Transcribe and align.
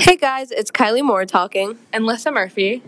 Hey 0.00 0.16
guys, 0.16 0.50
it's 0.50 0.70
Kylie 0.70 1.04
Moore 1.04 1.26
talking. 1.26 1.76
and 1.92 2.06
Lissa 2.06 2.32
Murphy. 2.32 2.82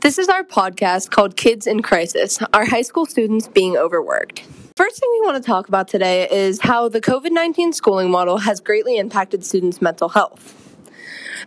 This 0.00 0.18
is 0.18 0.28
our 0.28 0.42
podcast 0.42 1.08
called 1.08 1.36
Kids 1.36 1.68
in 1.68 1.82
Crisis, 1.82 2.40
our 2.52 2.64
high 2.64 2.82
school 2.82 3.06
students 3.06 3.46
being 3.46 3.76
overworked. 3.76 4.40
First 4.76 4.98
thing 4.98 5.08
we 5.12 5.24
want 5.24 5.40
to 5.40 5.46
talk 5.46 5.68
about 5.68 5.86
today 5.86 6.28
is 6.28 6.60
how 6.60 6.88
the 6.88 7.00
COVID 7.00 7.30
19 7.30 7.72
schooling 7.72 8.10
model 8.10 8.38
has 8.38 8.58
greatly 8.58 8.96
impacted 8.98 9.44
students' 9.44 9.80
mental 9.80 10.08
health. 10.08 10.67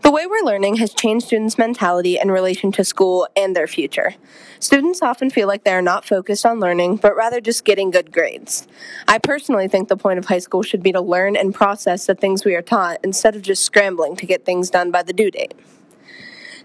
The 0.02 0.10
way 0.10 0.26
we're 0.26 0.44
learning 0.44 0.78
has 0.78 0.96
changed 0.96 1.28
students' 1.28 1.60
mentality 1.60 2.18
in 2.18 2.32
relation 2.32 2.72
to 2.72 2.84
school 2.84 3.28
and 3.36 3.56
their 3.56 3.68
future. 3.68 4.16
Students 4.60 5.04
often 5.04 5.30
feel 5.30 5.48
like 5.48 5.64
they 5.64 5.74
are 5.74 5.82
not 5.82 6.06
focused 6.06 6.44
on 6.44 6.60
learning, 6.60 6.96
but 6.96 7.16
rather 7.16 7.40
just 7.40 7.66
getting 7.66 7.92
good 7.92 8.12
grades. 8.12 8.68
I 9.08 9.20
personally 9.20 9.68
think 9.68 9.90
the 9.90 9.98
point 9.98 10.18
of 10.18 10.26
high 10.26 10.40
school 10.40 10.64
should 10.64 10.82
be 10.82 10.92
to 10.92 11.02
learn 11.02 11.36
and 11.36 11.54
process 11.54 12.08
the 12.08 12.16
things 12.16 12.44
we 12.44 12.56
are 12.56 12.64
taught 12.64 12.98
instead 13.04 13.36
of 13.36 13.44
just 13.44 13.64
scrambling 13.64 14.16
to 14.16 14.26
get 14.26 14.44
things 14.44 14.72
done 14.72 14.90
by 14.90 15.04
the 15.04 15.14
due 15.14 15.30
date. 15.30 15.54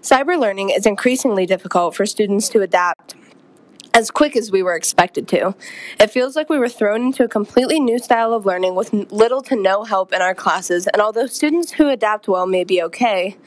Cyber 0.01 0.39
learning 0.39 0.71
is 0.71 0.87
increasingly 0.87 1.45
difficult 1.45 1.95
for 1.95 2.07
students 2.07 2.49
to 2.49 2.61
adapt 2.61 3.13
as 3.97 4.11
quick 4.11 4.35
as 4.35 4.51
we 4.51 4.61
were 4.61 4.75
expected 4.75 5.27
to. 5.27 5.55
It 5.99 6.11
feels 6.11 6.35
like 6.35 6.51
we 6.51 6.59
were 6.59 6.69
thrown 6.69 7.01
into 7.01 7.23
a 7.23 7.27
completely 7.27 7.79
new 7.79 7.97
style 7.97 8.31
of 8.31 8.45
learning 8.45 8.75
with 8.75 8.93
little 8.93 9.41
to 9.41 9.55
no 9.55 9.85
help 9.85 10.13
in 10.13 10.21
our 10.21 10.35
classes, 10.35 10.85
and 10.85 11.01
although 11.01 11.25
students 11.25 11.71
who 11.71 11.89
adapt 11.89 12.27
well 12.27 12.45
may 12.45 12.63
be 12.63 12.79
okay, 12.83 13.37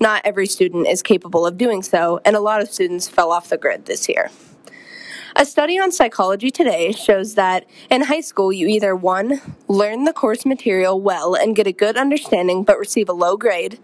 not 0.00 0.22
every 0.24 0.48
student 0.48 0.88
is 0.88 1.00
capable 1.00 1.46
of 1.46 1.56
doing 1.56 1.80
so, 1.80 2.20
and 2.24 2.34
a 2.34 2.40
lot 2.40 2.60
of 2.60 2.68
students 2.68 3.06
fell 3.06 3.30
off 3.30 3.50
the 3.50 3.56
grid 3.56 3.84
this 3.84 4.08
year. 4.08 4.32
A 5.36 5.46
study 5.46 5.78
on 5.78 5.92
Psychology 5.92 6.50
Today 6.50 6.90
shows 6.90 7.36
that 7.36 7.64
in 7.88 8.02
high 8.02 8.20
school, 8.20 8.52
you 8.52 8.66
either 8.66 8.96
one, 8.96 9.40
learn 9.68 10.06
the 10.06 10.12
course 10.12 10.44
material 10.44 11.00
well 11.00 11.36
and 11.36 11.54
get 11.54 11.68
a 11.68 11.72
good 11.72 11.96
understanding 11.96 12.64
but 12.64 12.80
receive 12.80 13.08
a 13.08 13.12
low 13.12 13.36
grade, 13.36 13.78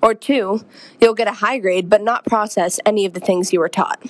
or 0.00 0.14
two, 0.14 0.64
you'll 1.00 1.14
get 1.14 1.26
a 1.26 1.32
high 1.32 1.58
grade 1.58 1.90
but 1.90 2.02
not 2.02 2.24
process 2.24 2.78
any 2.86 3.04
of 3.04 3.14
the 3.14 3.20
things 3.20 3.52
you 3.52 3.58
were 3.58 3.68
taught. 3.68 4.00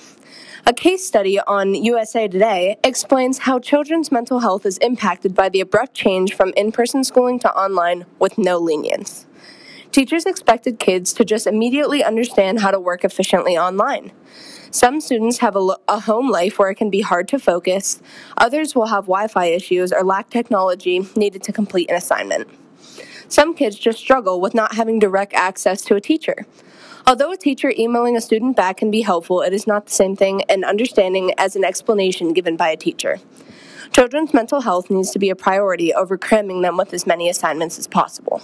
A 0.65 0.71
case 0.71 1.05
study 1.05 1.41
on 1.41 1.73
USA 1.73 2.29
Today 2.29 2.77
explains 2.85 3.39
how 3.39 3.59
children's 3.59 4.13
mental 4.13 4.39
health 4.39 4.65
is 4.65 4.77
impacted 4.77 5.35
by 5.35 5.49
the 5.49 5.59
abrupt 5.59 5.93
change 5.93 6.33
from 6.33 6.53
in 6.55 6.71
person 6.71 7.03
schooling 7.03 7.37
to 7.39 7.53
online 7.53 8.05
with 8.17 8.37
no 8.37 8.59
lenience. 8.59 9.25
Teachers 9.91 10.25
expected 10.25 10.79
kids 10.79 11.11
to 11.13 11.25
just 11.25 11.47
immediately 11.47 12.01
understand 12.01 12.61
how 12.61 12.71
to 12.71 12.79
work 12.79 13.03
efficiently 13.03 13.57
online. 13.57 14.13
Some 14.71 15.01
students 15.01 15.39
have 15.39 15.57
a, 15.57 15.75
a, 15.89 15.99
home 15.99 16.31
life 16.31 16.57
where 16.57 16.69
it 16.69 16.75
can 16.75 16.89
be 16.89 17.01
hard 17.01 17.27
to 17.27 17.39
focus. 17.39 18.01
Others 18.37 18.73
will 18.73 18.87
have 18.87 19.03
Wi 19.03 19.27
Fi 19.27 19.47
issues 19.47 19.91
or 19.91 20.01
lack 20.01 20.29
technology 20.29 21.05
needed 21.17 21.43
to 21.43 21.51
complete 21.51 21.89
an 21.89 21.97
assignment. 21.97 22.47
Some 23.27 23.53
kids 23.53 23.77
just 23.77 23.99
struggle 23.99 24.39
with 24.39 24.53
not 24.53 24.75
having 24.75 24.97
direct 24.97 25.33
access 25.33 25.81
to 25.81 25.95
a 25.95 26.01
teacher. 26.01 26.45
Although 27.05 27.33
a 27.33 27.37
teacher 27.37 27.73
emailing 27.77 28.15
a 28.15 28.21
student 28.21 28.55
back 28.55 28.77
can 28.77 28.89
be 28.89 29.01
helpful, 29.01 29.41
it 29.41 29.53
is 29.53 29.67
not 29.67 29.85
the 29.85 29.91
same 29.91 30.15
thing 30.15 30.39
in 30.47 30.63
understanding 30.63 31.33
as 31.37 31.57
an 31.57 31.65
explanation 31.65 32.31
given 32.31 32.55
by 32.55 32.69
a 32.69 32.77
teacher. 32.77 33.19
Children's 33.91 34.33
mental 34.33 34.61
health 34.61 34.89
needs 34.89 35.11
to 35.11 35.19
be 35.19 35.29
a 35.29 35.35
priority 35.35 35.93
over 35.93 36.17
cramming 36.17 36.61
them 36.61 36.77
with 36.77 36.93
as 36.93 37.05
many 37.05 37.27
assignments 37.27 37.77
as 37.77 37.87
possible. 37.87 38.41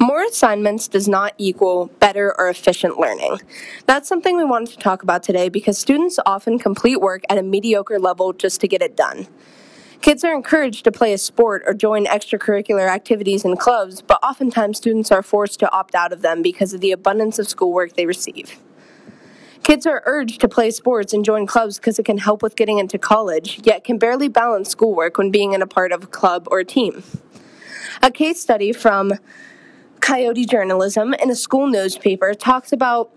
More 0.00 0.24
assignments 0.24 0.88
does 0.88 1.06
not 1.06 1.32
equal 1.38 1.86
better 2.00 2.34
or 2.36 2.48
efficient 2.48 2.98
learning. 2.98 3.38
That's 3.86 4.08
something 4.08 4.36
we 4.36 4.44
wanted 4.44 4.70
to 4.72 4.78
talk 4.78 5.04
about 5.04 5.22
today 5.22 5.48
because 5.48 5.78
students 5.78 6.18
often 6.26 6.58
complete 6.58 7.00
work 7.00 7.22
at 7.30 7.38
a 7.38 7.42
mediocre 7.42 8.00
level 8.00 8.32
just 8.32 8.60
to 8.62 8.68
get 8.68 8.82
it 8.82 8.96
done. 8.96 9.28
Kids 10.02 10.24
are 10.24 10.34
encouraged 10.34 10.82
to 10.82 10.90
play 10.90 11.12
a 11.12 11.18
sport 11.18 11.62
or 11.64 11.72
join 11.72 12.06
extracurricular 12.06 12.88
activities 12.88 13.44
and 13.44 13.56
clubs, 13.56 14.02
but 14.02 14.18
oftentimes 14.20 14.76
students 14.76 15.12
are 15.12 15.22
forced 15.22 15.60
to 15.60 15.72
opt 15.72 15.94
out 15.94 16.12
of 16.12 16.22
them 16.22 16.42
because 16.42 16.74
of 16.74 16.80
the 16.80 16.90
abundance 16.90 17.38
of 17.38 17.48
schoolwork 17.48 17.94
they 17.94 18.04
receive. 18.04 18.58
Kids 19.62 19.86
are 19.86 20.02
urged 20.04 20.40
to 20.40 20.48
play 20.48 20.72
sports 20.72 21.12
and 21.12 21.24
join 21.24 21.46
clubs 21.46 21.78
because 21.78 22.00
it 22.00 22.04
can 22.04 22.18
help 22.18 22.42
with 22.42 22.56
getting 22.56 22.78
into 22.78 22.98
college, 22.98 23.60
yet 23.62 23.84
can 23.84 23.96
barely 23.96 24.26
balance 24.26 24.68
schoolwork 24.68 25.18
when 25.18 25.30
being 25.30 25.52
in 25.52 25.62
a 25.62 25.68
part 25.68 25.92
of 25.92 26.02
a 26.02 26.08
club 26.08 26.48
or 26.50 26.58
a 26.58 26.64
team. 26.64 27.04
A 28.02 28.10
case 28.10 28.40
study 28.40 28.72
from 28.72 29.12
Coyote 30.00 30.46
Journalism 30.46 31.14
in 31.14 31.30
a 31.30 31.36
school 31.36 31.68
newspaper 31.68 32.34
talks 32.34 32.72
about 32.72 33.12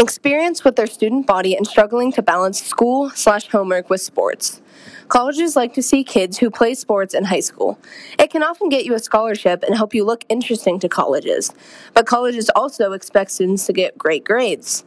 experience 0.00 0.64
with 0.64 0.76
their 0.76 0.86
student 0.86 1.26
body 1.26 1.54
and 1.54 1.66
struggling 1.66 2.10
to 2.10 2.22
balance 2.22 2.62
school 2.62 3.10
slash 3.10 3.48
homework 3.48 3.90
with 3.90 4.00
sports. 4.00 4.62
Colleges 5.08 5.56
like 5.56 5.74
to 5.74 5.82
see 5.82 6.04
kids 6.04 6.38
who 6.38 6.50
play 6.50 6.72
sports 6.72 7.12
in 7.12 7.24
high 7.24 7.40
school. 7.40 7.78
It 8.18 8.30
can 8.30 8.42
often 8.42 8.70
get 8.70 8.86
you 8.86 8.94
a 8.94 8.98
scholarship 8.98 9.62
and 9.62 9.76
help 9.76 9.94
you 9.94 10.04
look 10.04 10.24
interesting 10.30 10.78
to 10.80 10.88
colleges, 10.88 11.52
but 11.92 12.06
colleges 12.06 12.48
also 12.56 12.92
expect 12.92 13.30
students 13.30 13.66
to 13.66 13.74
get 13.74 13.98
great 13.98 14.24
grades. 14.24 14.84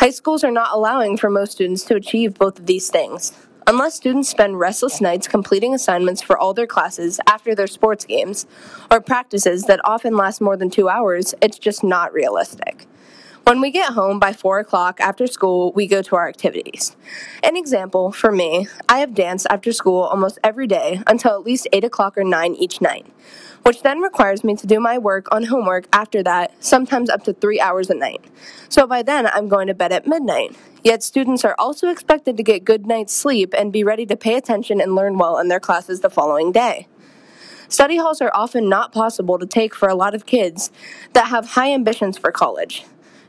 High 0.00 0.10
schools 0.10 0.42
are 0.42 0.50
not 0.50 0.70
allowing 0.72 1.16
for 1.16 1.30
most 1.30 1.52
students 1.52 1.84
to 1.84 1.94
achieve 1.94 2.34
both 2.34 2.58
of 2.58 2.66
these 2.66 2.90
things. 2.90 3.32
Unless 3.68 3.94
students 3.94 4.28
spend 4.28 4.58
restless 4.58 5.00
nights 5.00 5.28
completing 5.28 5.74
assignments 5.74 6.22
for 6.22 6.36
all 6.36 6.54
their 6.54 6.66
classes 6.66 7.20
after 7.28 7.54
their 7.54 7.66
sports 7.66 8.04
games, 8.04 8.46
or 8.90 9.00
practices 9.00 9.64
that 9.64 9.80
often 9.84 10.16
last 10.16 10.40
more 10.40 10.56
than 10.56 10.70
two 10.70 10.88
hours, 10.88 11.34
it's 11.40 11.58
just 11.58 11.84
not 11.84 12.12
realistic. 12.12 12.86
When 13.46 13.60
we 13.60 13.70
get 13.70 13.92
home 13.92 14.18
by 14.18 14.32
4 14.32 14.58
o'clock 14.58 15.00
after 15.00 15.28
school, 15.28 15.70
we 15.70 15.86
go 15.86 16.02
to 16.02 16.16
our 16.16 16.28
activities. 16.28 16.96
An 17.44 17.56
example 17.56 18.10
for 18.10 18.32
me, 18.32 18.66
I 18.88 18.98
have 18.98 19.14
dance 19.14 19.46
after 19.48 19.70
school 19.70 20.02
almost 20.02 20.40
every 20.42 20.66
day 20.66 21.00
until 21.06 21.30
at 21.30 21.44
least 21.44 21.68
8 21.72 21.84
o'clock 21.84 22.18
or 22.18 22.24
9 22.24 22.56
each 22.56 22.80
night, 22.80 23.06
which 23.62 23.84
then 23.84 24.00
requires 24.00 24.42
me 24.42 24.56
to 24.56 24.66
do 24.66 24.80
my 24.80 24.98
work 24.98 25.32
on 25.32 25.44
homework 25.44 25.86
after 25.92 26.24
that, 26.24 26.54
sometimes 26.58 27.08
up 27.08 27.22
to 27.22 27.32
3 27.34 27.60
hours 27.60 27.88
a 27.88 27.94
night. 27.94 28.24
So 28.68 28.84
by 28.84 29.04
then, 29.04 29.28
I'm 29.28 29.46
going 29.46 29.68
to 29.68 29.74
bed 29.74 29.92
at 29.92 30.08
midnight. 30.08 30.56
Yet 30.82 31.04
students 31.04 31.44
are 31.44 31.54
also 31.56 31.88
expected 31.88 32.36
to 32.38 32.42
get 32.42 32.64
good 32.64 32.84
night's 32.84 33.12
sleep 33.12 33.54
and 33.56 33.72
be 33.72 33.84
ready 33.84 34.06
to 34.06 34.16
pay 34.16 34.34
attention 34.34 34.80
and 34.80 34.96
learn 34.96 35.18
well 35.18 35.38
in 35.38 35.46
their 35.46 35.60
classes 35.60 36.00
the 36.00 36.10
following 36.10 36.50
day. 36.50 36.88
Study 37.68 37.98
halls 37.98 38.20
are 38.20 38.32
often 38.34 38.68
not 38.68 38.90
possible 38.90 39.38
to 39.38 39.46
take 39.46 39.72
for 39.72 39.88
a 39.88 39.94
lot 39.94 40.16
of 40.16 40.26
kids 40.26 40.72
that 41.12 41.28
have 41.28 41.50
high 41.50 41.72
ambitions 41.72 42.18
for 42.18 42.32
college. 42.32 42.84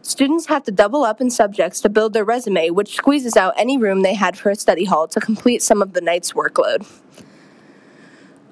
Students 0.08 0.46
have 0.46 0.64
to 0.64 0.72
double 0.72 1.04
up 1.04 1.20
in 1.20 1.30
subjects 1.30 1.82
to 1.82 1.90
build 1.90 2.14
their 2.14 2.24
resume, 2.24 2.70
which 2.70 2.96
squeezes 2.96 3.36
out 3.36 3.54
any 3.58 3.78
room 3.78 4.04
they 4.04 4.14
had 4.14 4.38
for 4.38 4.50
a 4.50 4.56
study 4.56 4.86
hall 4.86 5.06
to 5.10 5.20
complete 5.20 5.62
some 5.62 5.82
of 5.82 5.92
the 5.92 6.00
night's 6.00 6.32
workload. 6.32 6.90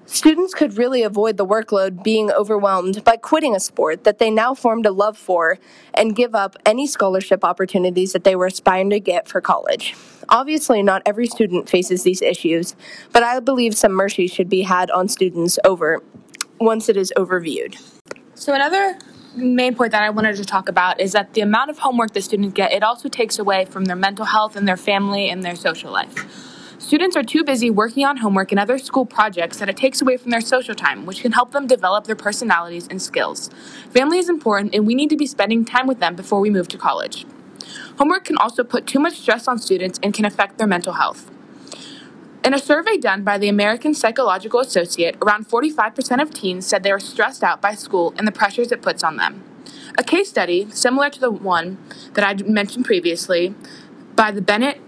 Students 0.05 0.53
could 0.53 0.77
really 0.77 1.01
avoid 1.01 1.37
the 1.37 1.45
workload 1.45 2.03
being 2.03 2.29
overwhelmed 2.29 3.05
by 3.05 3.15
quitting 3.15 3.55
a 3.55 3.61
sport 3.61 4.03
that 4.03 4.19
they 4.19 4.29
now 4.29 4.53
formed 4.53 4.85
a 4.85 4.91
love 4.91 5.17
for 5.17 5.57
and 5.93 6.13
give 6.13 6.35
up 6.35 6.57
any 6.65 6.85
scholarship 6.85 7.45
opportunities 7.45 8.11
that 8.11 8.25
they 8.25 8.35
were 8.35 8.47
aspiring 8.47 8.89
to 8.89 8.99
get 8.99 9.29
for 9.29 9.39
college. 9.39 9.95
Obviously, 10.27 10.83
not 10.83 11.03
every 11.05 11.25
student 11.25 11.69
faces 11.69 12.03
these 12.03 12.21
issues, 12.21 12.75
but 13.13 13.23
I 13.23 13.39
believe 13.39 13.77
some 13.77 13.93
mercy 13.93 14.27
should 14.27 14.49
be 14.49 14.63
had 14.63 14.91
on 14.91 15.07
students 15.07 15.57
over 15.63 16.03
once 16.59 16.89
it 16.89 16.97
is 16.97 17.13
overviewed. 17.15 17.81
So 18.33 18.53
another 18.53 18.99
main 19.35 19.75
point 19.75 19.91
that 19.91 20.03
I 20.03 20.09
wanted 20.09 20.35
to 20.37 20.45
talk 20.45 20.69
about 20.69 20.99
is 20.99 21.11
that 21.11 21.33
the 21.33 21.41
amount 21.41 21.69
of 21.69 21.79
homework 21.79 22.13
that 22.13 22.23
students 22.23 22.53
get, 22.53 22.71
it 22.71 22.83
also 22.83 23.09
takes 23.09 23.37
away 23.37 23.65
from 23.65 23.85
their 23.85 23.95
mental 23.95 24.25
health 24.25 24.55
and 24.55 24.67
their 24.67 24.77
family 24.77 25.29
and 25.29 25.43
their 25.43 25.55
social 25.55 25.91
life. 25.91 26.25
Students 26.79 27.15
are 27.15 27.23
too 27.23 27.43
busy 27.43 27.69
working 27.71 28.05
on 28.05 28.17
homework 28.17 28.51
and 28.51 28.59
other 28.59 28.77
school 28.77 29.05
projects 29.05 29.57
that 29.57 29.69
it 29.69 29.75
takes 29.77 30.01
away 30.01 30.17
from 30.17 30.31
their 30.31 30.41
social 30.41 30.75
time, 30.75 31.05
which 31.05 31.21
can 31.21 31.31
help 31.31 31.51
them 31.51 31.67
develop 31.67 32.05
their 32.05 32.15
personalities 32.15 32.87
and 32.87 33.01
skills. 33.01 33.49
Family 33.89 34.19
is 34.19 34.29
important, 34.29 34.75
and 34.75 34.85
we 34.85 34.93
need 34.93 35.09
to 35.09 35.17
be 35.17 35.25
spending 35.25 35.65
time 35.65 35.87
with 35.87 35.99
them 35.99 36.15
before 36.15 36.39
we 36.39 36.49
move 36.49 36.67
to 36.67 36.77
college. 36.77 37.25
Homework 37.97 38.25
can 38.25 38.37
also 38.37 38.63
put 38.63 38.85
too 38.85 38.99
much 38.99 39.19
stress 39.19 39.47
on 39.47 39.57
students 39.57 39.99
and 40.03 40.13
can 40.13 40.25
affect 40.25 40.57
their 40.57 40.67
mental 40.67 40.93
health. 40.93 41.31
In 42.45 42.53
a 42.53 42.59
survey 42.59 42.97
done 42.97 43.23
by 43.23 43.39
the 43.39 43.49
American 43.49 43.95
Psychological 43.95 44.59
Associate, 44.59 45.17
around 45.19 45.47
45% 45.49 46.21
of 46.21 46.31
teens 46.31 46.67
said 46.67 46.83
they 46.83 46.91
are 46.91 46.99
stressed 46.99 47.43
out 47.43 47.59
by 47.59 47.73
school 47.73 48.13
and 48.19 48.27
the 48.27 48.31
pressures 48.31 48.71
it 48.71 48.83
puts 48.83 49.03
on 49.03 49.17
them. 49.17 49.43
A 49.97 50.03
case 50.03 50.29
study, 50.29 50.67
similar 50.69 51.09
to 51.09 51.19
the 51.19 51.31
one 51.31 51.79
that 52.13 52.23
I 52.23 52.43
mentioned 52.43 52.85
previously, 52.85 53.55
by 54.15 54.29
the 54.29 54.43
Bennett 54.43 54.79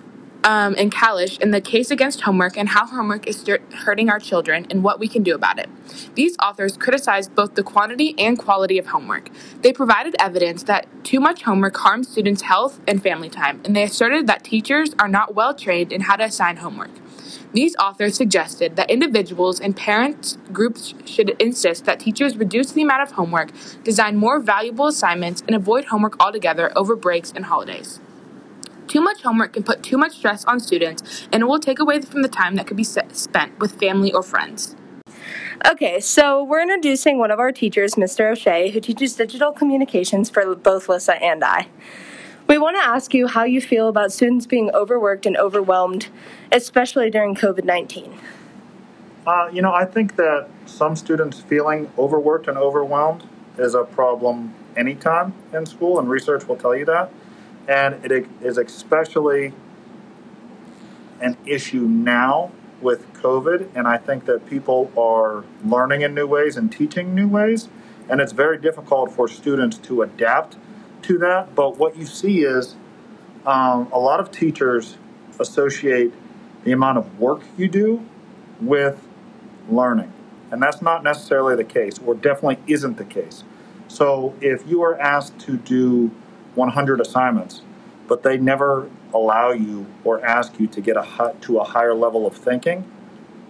um, 0.43 0.75
and 0.77 0.91
Kalish 0.91 1.41
in 1.41 1.49
the 1.49 1.59
case 1.59 1.89
against 1.89 2.21
homework 2.21 2.55
and 2.57 2.69
how 2.69 2.85
homework 2.85 3.25
is 3.25 3.43
hurting 3.73 4.07
our 4.07 4.19
children 4.19 4.67
and 4.69 4.83
what 4.83 4.99
we 4.99 5.07
can 5.07 5.23
do 5.23 5.33
about 5.33 5.57
it. 5.57 5.67
These 6.13 6.37
authors 6.37 6.77
criticized 6.77 7.33
both 7.33 7.55
the 7.55 7.63
quantity 7.63 8.13
and 8.19 8.37
quality 8.37 8.77
of 8.77 8.85
homework. 8.85 9.31
They 9.63 9.73
provided 9.73 10.15
evidence 10.19 10.61
that 10.63 10.85
too 11.03 11.19
much 11.19 11.41
homework 11.41 11.75
harms 11.77 12.07
students' 12.07 12.43
health 12.43 12.79
and 12.87 13.01
family 13.01 13.29
time, 13.29 13.61
and 13.65 13.75
they 13.75 13.81
asserted 13.81 14.27
that 14.27 14.43
teachers 14.43 14.91
are 14.99 15.07
not 15.07 15.33
well 15.33 15.55
trained 15.55 15.91
in 15.91 16.01
how 16.01 16.17
to 16.17 16.25
assign 16.25 16.57
homework. 16.57 16.91
These 17.53 17.75
authors 17.77 18.15
suggested 18.15 18.75
that 18.75 18.89
individuals 18.91 19.59
and 19.59 19.75
parent 19.75 20.37
groups 20.51 20.93
should 21.05 21.29
insist 21.41 21.85
that 21.85 21.99
teachers 21.99 22.35
reduce 22.35 22.71
the 22.71 22.81
amount 22.81 23.03
of 23.03 23.11
homework, 23.11 23.51
design 23.83 24.17
more 24.17 24.39
valuable 24.39 24.87
assignments, 24.87 25.41
and 25.47 25.55
avoid 25.55 25.85
homework 25.85 26.21
altogether 26.21 26.71
over 26.77 26.95
breaks 26.95 27.31
and 27.31 27.45
holidays. 27.45 27.99
Too 28.87 29.01
much 29.01 29.21
homework 29.21 29.53
can 29.53 29.63
put 29.63 29.81
too 29.81 29.97
much 29.97 30.17
stress 30.17 30.43
on 30.45 30.59
students, 30.59 31.27
and 31.31 31.43
it 31.43 31.45
will 31.45 31.59
take 31.59 31.79
away 31.79 32.01
from 32.01 32.21
the 32.21 32.29
time 32.29 32.55
that 32.55 32.67
could 32.67 32.77
be 32.77 32.83
spent 32.83 33.59
with 33.59 33.79
family 33.79 34.11
or 34.11 34.23
friends. 34.23 34.75
Okay, 35.65 35.99
so 35.99 36.43
we're 36.43 36.61
introducing 36.61 37.17
one 37.17 37.31
of 37.31 37.39
our 37.39 37.51
teachers, 37.51 37.95
Mr. 37.95 38.31
O'Shea, 38.31 38.69
who 38.69 38.79
teaches 38.79 39.15
digital 39.15 39.51
communications 39.51 40.29
for 40.29 40.55
both 40.55 40.87
Lissa 40.87 41.15
and 41.21 41.43
I. 41.43 41.67
We 42.47 42.57
want 42.57 42.77
to 42.77 42.81
ask 42.81 43.13
you 43.13 43.27
how 43.27 43.43
you 43.43 43.59
feel 43.59 43.89
about 43.89 44.13
students 44.13 44.45
being 44.45 44.71
overworked 44.71 45.25
and 45.25 45.35
overwhelmed, 45.35 46.07
especially 46.49 47.09
during 47.09 47.35
COVID 47.35 47.65
19. 47.65 48.17
Uh, 49.25 49.49
you 49.51 49.61
know, 49.61 49.73
I 49.73 49.83
think 49.83 50.15
that 50.15 50.47
some 50.65 50.95
students 50.95 51.41
feeling 51.41 51.91
overworked 51.97 52.47
and 52.47 52.57
overwhelmed 52.57 53.25
is 53.57 53.75
a 53.75 53.83
problem 53.83 54.53
anytime 54.77 55.33
in 55.51 55.65
school, 55.65 55.99
and 55.99 56.09
research 56.09 56.47
will 56.47 56.55
tell 56.55 56.73
you 56.73 56.85
that. 56.85 57.11
And 57.67 57.95
it 58.09 58.25
is 58.41 58.57
especially 58.57 59.51
an 61.19 61.35
issue 61.45 61.81
now 61.81 62.51
with 62.79 63.11
COVID, 63.15 63.67
and 63.75 63.89
I 63.89 63.97
think 63.97 64.23
that 64.23 64.45
people 64.45 64.89
are 64.97 65.43
learning 65.65 66.03
in 66.03 66.13
new 66.15 66.27
ways 66.27 66.55
and 66.55 66.71
teaching 66.71 67.13
new 67.13 67.27
ways, 67.27 67.67
and 68.09 68.21
it's 68.21 68.31
very 68.31 68.57
difficult 68.57 69.11
for 69.11 69.27
students 69.27 69.77
to 69.79 70.01
adapt 70.01 70.55
to 71.03 71.17
that. 71.19 71.55
But 71.55 71.77
what 71.77 71.97
you 71.97 72.05
see 72.05 72.41
is 72.41 72.75
um, 73.45 73.89
a 73.91 73.99
lot 73.99 74.19
of 74.19 74.31
teachers 74.31 74.97
associate 75.39 76.13
the 76.63 76.71
amount 76.71 76.97
of 76.97 77.19
work 77.19 77.41
you 77.57 77.67
do 77.67 78.03
with 78.59 79.01
learning, 79.69 80.11
and 80.51 80.61
that's 80.61 80.81
not 80.81 81.03
necessarily 81.03 81.55
the 81.55 81.63
case, 81.63 81.99
or 82.05 82.15
definitely 82.15 82.57
isn't 82.67 82.97
the 82.97 83.05
case. 83.05 83.43
So 83.87 84.35
if 84.41 84.67
you 84.67 84.81
are 84.83 84.99
asked 84.99 85.39
to 85.41 85.57
do 85.57 86.11
100 86.55 86.99
assignments, 86.99 87.61
but 88.07 88.23
they 88.23 88.37
never 88.37 88.89
allow 89.13 89.51
you 89.51 89.85
or 90.03 90.23
ask 90.25 90.59
you 90.59 90.67
to 90.67 90.81
get 90.81 90.97
a 90.97 91.33
to 91.41 91.59
a 91.59 91.63
higher 91.63 91.93
level 91.93 92.25
of 92.25 92.35
thinking, 92.35 92.89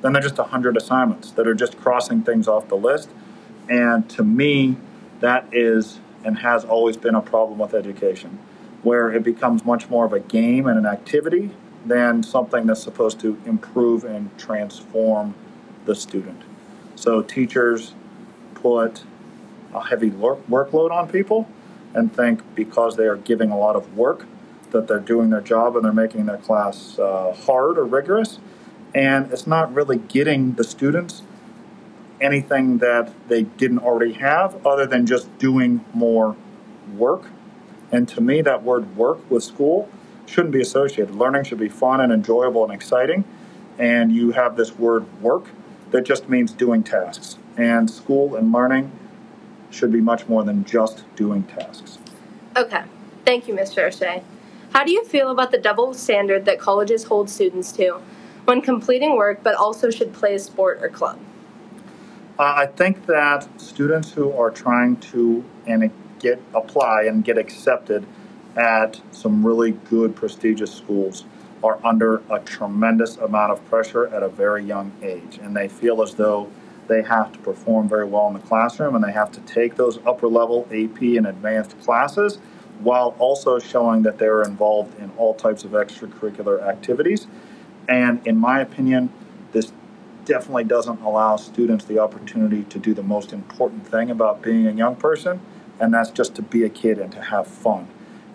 then 0.01 0.13
they're 0.13 0.21
just 0.21 0.37
100 0.37 0.77
assignments 0.77 1.31
that 1.31 1.47
are 1.47 1.55
just 1.55 1.77
crossing 1.77 2.21
things 2.21 2.47
off 2.47 2.67
the 2.67 2.75
list. 2.75 3.09
And 3.69 4.07
to 4.11 4.23
me, 4.23 4.77
that 5.19 5.45
is 5.51 5.99
and 6.23 6.39
has 6.39 6.65
always 6.65 6.97
been 6.97 7.15
a 7.15 7.21
problem 7.21 7.59
with 7.59 7.73
education, 7.73 8.39
where 8.83 9.11
it 9.11 9.23
becomes 9.23 9.65
much 9.65 9.89
more 9.89 10.05
of 10.05 10.13
a 10.13 10.19
game 10.19 10.67
and 10.67 10.77
an 10.77 10.85
activity 10.85 11.51
than 11.85 12.23
something 12.23 12.65
that's 12.65 12.83
supposed 12.83 13.19
to 13.19 13.41
improve 13.45 14.03
and 14.03 14.35
transform 14.37 15.35
the 15.85 15.95
student. 15.95 16.41
So 16.95 17.21
teachers 17.21 17.93
put 18.55 19.03
a 19.73 19.85
heavy 19.85 20.09
workload 20.09 20.91
on 20.91 21.07
people 21.07 21.47
and 21.93 22.13
think 22.13 22.41
because 22.55 22.95
they 22.95 23.05
are 23.05 23.15
giving 23.15 23.51
a 23.51 23.57
lot 23.57 23.75
of 23.75 23.95
work 23.95 24.25
that 24.71 24.87
they're 24.87 24.99
doing 24.99 25.29
their 25.29 25.41
job 25.41 25.75
and 25.75 25.85
they're 25.85 25.93
making 25.93 26.25
their 26.25 26.37
class 26.37 26.99
uh, 26.99 27.33
hard 27.45 27.77
or 27.77 27.85
rigorous. 27.85 28.39
And 28.93 29.31
it's 29.31 29.47
not 29.47 29.73
really 29.73 29.97
getting 29.97 30.53
the 30.53 30.63
students 30.63 31.21
anything 32.19 32.79
that 32.79 33.11
they 33.27 33.43
didn't 33.43 33.79
already 33.79 34.13
have 34.13 34.65
other 34.65 34.85
than 34.85 35.05
just 35.05 35.35
doing 35.37 35.83
more 35.93 36.35
work. 36.95 37.23
And 37.91 38.07
to 38.09 38.21
me, 38.21 38.41
that 38.41 38.63
word 38.63 38.95
work 38.95 39.29
with 39.29 39.43
school 39.43 39.89
shouldn't 40.25 40.53
be 40.53 40.61
associated. 40.61 41.15
Learning 41.15 41.43
should 41.43 41.59
be 41.59 41.69
fun 41.69 42.01
and 42.01 42.11
enjoyable 42.11 42.63
and 42.63 42.73
exciting. 42.73 43.23
And 43.77 44.11
you 44.11 44.31
have 44.31 44.55
this 44.57 44.77
word 44.77 45.05
work 45.21 45.45
that 45.91 46.01
just 46.01 46.27
means 46.27 46.51
doing 46.51 46.83
tasks. 46.83 47.37
And 47.55 47.89
school 47.89 48.35
and 48.35 48.51
learning 48.51 48.91
should 49.69 49.91
be 49.91 50.01
much 50.01 50.27
more 50.27 50.43
than 50.43 50.65
just 50.65 51.03
doing 51.15 51.43
tasks. 51.43 51.99
Okay. 52.55 52.83
Thank 53.25 53.47
you, 53.47 53.53
Mr. 53.53 53.83
O'Shea. 53.83 54.23
How 54.73 54.83
do 54.83 54.91
you 54.91 55.05
feel 55.05 55.31
about 55.31 55.51
the 55.51 55.57
double 55.57 55.93
standard 55.93 56.45
that 56.45 56.59
colleges 56.59 57.05
hold 57.05 57.29
students 57.29 57.71
to 57.73 58.01
when 58.45 58.61
completing 58.61 59.15
work 59.15 59.43
but 59.43 59.55
also 59.55 59.89
should 59.89 60.13
play 60.13 60.35
a 60.35 60.39
sport 60.39 60.79
or 60.81 60.89
club? 60.89 61.19
Uh, 62.39 62.53
I 62.55 62.65
think 62.67 63.07
that 63.07 63.47
students 63.59 64.11
who 64.11 64.31
are 64.31 64.51
trying 64.51 64.97
to 64.97 65.43
and 65.65 65.91
get 66.19 66.39
apply 66.53 67.03
and 67.03 67.23
get 67.23 67.37
accepted 67.37 68.05
at 68.55 69.01
some 69.11 69.45
really 69.45 69.71
good 69.71 70.15
prestigious 70.15 70.71
schools 70.71 71.25
are 71.63 71.79
under 71.83 72.21
a 72.29 72.39
tremendous 72.39 73.17
amount 73.17 73.51
of 73.51 73.65
pressure 73.69 74.07
at 74.07 74.21
a 74.21 74.29
very 74.29 74.63
young 74.63 74.91
age 75.01 75.39
and 75.41 75.55
they 75.55 75.67
feel 75.67 76.03
as 76.03 76.13
though 76.13 76.49
they 76.87 77.01
have 77.01 77.31
to 77.33 77.39
perform 77.39 77.89
very 77.89 78.05
well 78.05 78.27
in 78.27 78.33
the 78.33 78.39
classroom 78.39 78.93
and 78.93 79.03
they 79.03 79.11
have 79.11 79.31
to 79.31 79.39
take 79.41 79.75
those 79.75 79.99
upper 80.05 80.27
level 80.27 80.67
AP 80.71 81.01
and 81.01 81.25
advanced 81.25 81.79
classes 81.81 82.37
while 82.79 83.15
also 83.17 83.57
showing 83.57 84.03
that 84.03 84.19
they're 84.19 84.43
involved 84.43 84.97
in 84.99 85.11
all 85.17 85.33
types 85.33 85.63
of 85.63 85.71
extracurricular 85.71 86.61
activities. 86.61 87.25
And 87.89 88.25
in 88.27 88.37
my 88.37 88.61
opinion, 88.61 89.11
this 89.51 89.71
definitely 90.27 90.65
doesn't 90.65 91.01
allow 91.01 91.37
students 91.37 91.85
the 91.85 91.99
opportunity 91.99 92.63
to 92.65 92.77
do 92.77 92.93
the 92.93 93.03
most 93.03 93.33
important 93.33 93.87
thing 93.87 94.11
about 94.11 94.41
being 94.41 94.67
a 94.67 94.71
young 94.71 94.95
person, 94.95 95.39
and 95.79 95.93
that's 95.93 96.11
just 96.11 96.35
to 96.35 96.41
be 96.41 96.63
a 96.63 96.69
kid 96.69 96.99
and 96.99 97.11
to 97.13 97.21
have 97.21 97.47
fun. 97.47 97.87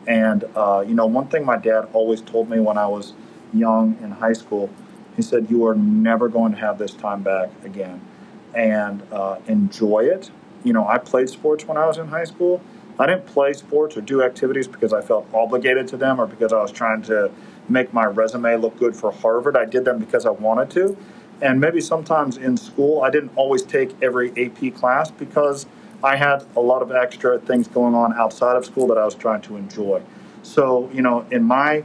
And, 0.06 0.44
uh, 0.56 0.84
you 0.86 0.94
know, 0.94 1.06
one 1.06 1.28
thing 1.28 1.44
my 1.44 1.56
dad 1.56 1.88
always 1.92 2.20
told 2.20 2.50
me 2.50 2.58
when 2.58 2.78
I 2.78 2.88
was 2.88 3.12
young 3.52 3.96
in 4.02 4.12
high 4.12 4.32
school, 4.32 4.70
he 5.14 5.22
said, 5.22 5.48
You 5.50 5.66
are 5.66 5.74
never 5.74 6.28
going 6.28 6.52
to 6.52 6.58
have 6.58 6.78
this 6.78 6.94
time 6.94 7.22
back 7.22 7.50
again. 7.62 8.00
And 8.54 9.02
uh, 9.12 9.38
enjoy 9.46 10.00
it. 10.00 10.30
You 10.64 10.72
know, 10.72 10.86
I 10.88 10.98
played 10.98 11.28
sports 11.28 11.66
when 11.66 11.76
I 11.76 11.86
was 11.86 11.98
in 11.98 12.08
high 12.08 12.24
school 12.24 12.62
I 12.98 13.06
didn't 13.06 13.26
play 13.26 13.52
sports 13.52 13.96
or 13.96 14.00
do 14.00 14.22
activities 14.22 14.68
because 14.68 14.92
I 14.92 15.00
felt 15.00 15.26
obligated 15.32 15.88
to 15.88 15.96
them 15.96 16.20
or 16.20 16.26
because 16.26 16.52
I 16.52 16.60
was 16.60 16.70
trying 16.70 17.02
to 17.02 17.30
make 17.68 17.92
my 17.92 18.04
resume 18.04 18.56
look 18.56 18.78
good 18.78 18.94
for 18.94 19.10
Harvard. 19.12 19.56
I 19.56 19.64
did 19.64 19.84
them 19.84 19.98
because 19.98 20.26
I 20.26 20.30
wanted 20.30 20.70
to. 20.72 20.96
And 21.40 21.60
maybe 21.60 21.80
sometimes 21.80 22.36
in 22.36 22.56
school, 22.56 23.02
I 23.02 23.10
didn't 23.10 23.32
always 23.36 23.62
take 23.62 24.00
every 24.02 24.30
AP 24.30 24.74
class 24.74 25.10
because 25.10 25.66
I 26.04 26.16
had 26.16 26.44
a 26.56 26.60
lot 26.60 26.82
of 26.82 26.92
extra 26.92 27.38
things 27.38 27.68
going 27.68 27.94
on 27.94 28.12
outside 28.14 28.56
of 28.56 28.64
school 28.64 28.86
that 28.88 28.98
I 28.98 29.04
was 29.04 29.14
trying 29.14 29.40
to 29.42 29.56
enjoy. 29.56 30.02
So, 30.42 30.90
you 30.92 31.02
know, 31.02 31.26
in 31.30 31.44
my 31.44 31.84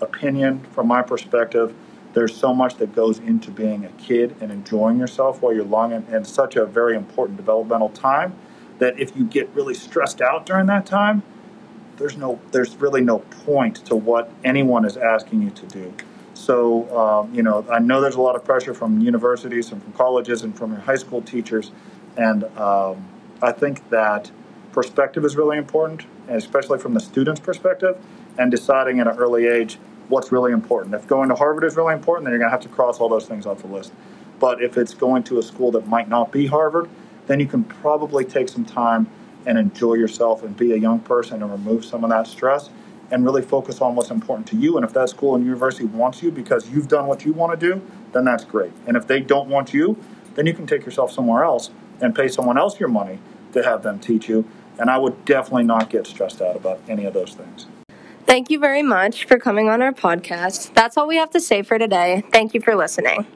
opinion, 0.00 0.60
from 0.72 0.86
my 0.86 1.02
perspective, 1.02 1.74
there's 2.12 2.34
so 2.34 2.54
much 2.54 2.76
that 2.76 2.94
goes 2.94 3.18
into 3.18 3.50
being 3.50 3.84
a 3.84 3.90
kid 3.90 4.34
and 4.40 4.50
enjoying 4.50 4.98
yourself 4.98 5.42
while 5.42 5.52
you're 5.52 5.66
young 5.66 5.92
and, 5.92 6.08
and 6.08 6.26
such 6.26 6.56
a 6.56 6.64
very 6.64 6.96
important 6.96 7.36
developmental 7.36 7.90
time 7.90 8.34
that 8.78 8.98
if 8.98 9.16
you 9.16 9.24
get 9.24 9.48
really 9.50 9.74
stressed 9.74 10.20
out 10.20 10.46
during 10.46 10.66
that 10.66 10.86
time, 10.86 11.22
there's 11.96 12.16
no 12.16 12.38
there's 12.52 12.76
really 12.76 13.00
no 13.00 13.18
point 13.18 13.76
to 13.86 13.96
what 13.96 14.30
anyone 14.44 14.84
is 14.84 14.96
asking 14.96 15.42
you 15.42 15.50
to 15.50 15.66
do. 15.66 15.94
So 16.46 16.88
um, 16.96 17.34
you 17.34 17.42
know, 17.42 17.66
I 17.68 17.80
know 17.80 18.00
there's 18.00 18.14
a 18.14 18.20
lot 18.20 18.36
of 18.36 18.44
pressure 18.44 18.72
from 18.72 19.00
universities 19.00 19.72
and 19.72 19.82
from 19.82 19.92
colleges 19.94 20.42
and 20.42 20.56
from 20.56 20.70
your 20.70 20.80
high 20.80 20.94
school 20.94 21.20
teachers, 21.20 21.72
and 22.16 22.44
um, 22.56 23.04
I 23.42 23.50
think 23.50 23.90
that 23.90 24.30
perspective 24.70 25.24
is 25.24 25.34
really 25.34 25.58
important, 25.58 26.04
especially 26.28 26.78
from 26.78 26.94
the 26.94 27.00
student's 27.00 27.40
perspective, 27.40 27.98
and 28.38 28.52
deciding 28.52 29.00
at 29.00 29.08
an 29.08 29.16
early 29.16 29.46
age 29.46 29.78
what's 30.06 30.30
really 30.30 30.52
important. 30.52 30.94
If 30.94 31.08
going 31.08 31.30
to 31.30 31.34
Harvard 31.34 31.64
is 31.64 31.74
really 31.76 31.94
important, 31.94 32.26
then 32.26 32.30
you're 32.30 32.38
going 32.38 32.50
to 32.50 32.56
have 32.56 32.60
to 32.60 32.68
cross 32.68 33.00
all 33.00 33.08
those 33.08 33.26
things 33.26 33.44
off 33.44 33.62
the 33.62 33.66
list. 33.66 33.92
But 34.38 34.62
if 34.62 34.78
it's 34.78 34.94
going 34.94 35.24
to 35.24 35.40
a 35.40 35.42
school 35.42 35.72
that 35.72 35.88
might 35.88 36.08
not 36.08 36.30
be 36.30 36.46
Harvard, 36.46 36.88
then 37.26 37.40
you 37.40 37.46
can 37.46 37.64
probably 37.64 38.24
take 38.24 38.48
some 38.48 38.64
time 38.64 39.08
and 39.46 39.58
enjoy 39.58 39.94
yourself 39.94 40.44
and 40.44 40.56
be 40.56 40.70
a 40.74 40.76
young 40.76 41.00
person 41.00 41.42
and 41.42 41.50
remove 41.50 41.84
some 41.84 42.04
of 42.04 42.10
that 42.10 42.28
stress 42.28 42.70
and 43.10 43.24
really 43.24 43.42
focus 43.42 43.80
on 43.80 43.94
what's 43.94 44.10
important 44.10 44.46
to 44.48 44.56
you. 44.56 44.76
And 44.76 44.84
if 44.84 44.92
that 44.94 45.08
school 45.08 45.34
and 45.34 45.44
university 45.44 45.84
wants 45.84 46.22
you 46.22 46.30
because 46.30 46.68
you've 46.70 46.88
done 46.88 47.06
what 47.06 47.24
you 47.24 47.32
want 47.32 47.58
to 47.58 47.74
do, 47.74 47.82
then 48.12 48.24
that's 48.24 48.44
great. 48.44 48.72
And 48.86 48.96
if 48.96 49.06
they 49.06 49.20
don't 49.20 49.48
want 49.48 49.72
you, 49.72 49.96
then 50.34 50.46
you 50.46 50.54
can 50.54 50.66
take 50.66 50.84
yourself 50.84 51.12
somewhere 51.12 51.44
else 51.44 51.70
and 52.00 52.14
pay 52.14 52.28
someone 52.28 52.58
else 52.58 52.78
your 52.78 52.88
money 52.88 53.18
to 53.52 53.62
have 53.62 53.82
them 53.82 53.98
teach 53.98 54.28
you. 54.28 54.44
And 54.78 54.90
I 54.90 54.98
would 54.98 55.24
definitely 55.24 55.64
not 55.64 55.88
get 55.88 56.06
stressed 56.06 56.42
out 56.42 56.56
about 56.56 56.80
any 56.88 57.04
of 57.06 57.14
those 57.14 57.34
things. 57.34 57.66
Thank 58.26 58.50
you 58.50 58.58
very 58.58 58.82
much 58.82 59.24
for 59.24 59.38
coming 59.38 59.68
on 59.68 59.80
our 59.80 59.92
podcast. 59.92 60.74
That's 60.74 60.96
all 60.96 61.06
we 61.06 61.16
have 61.16 61.30
to 61.30 61.40
say 61.40 61.62
for 61.62 61.78
today. 61.78 62.24
Thank 62.32 62.54
you 62.54 62.60
for 62.60 62.74
listening. 62.74 63.26